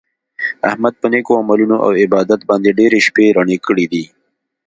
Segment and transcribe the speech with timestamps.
[0.69, 4.03] احمد په نېکو عملونو او عبادت باندې ډېرې شپې رڼې کړي دي.